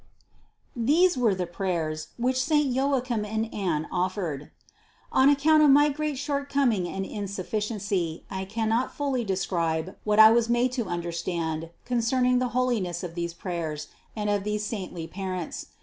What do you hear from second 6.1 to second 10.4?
shortcom ing and insufficiency I cannot fully describe what I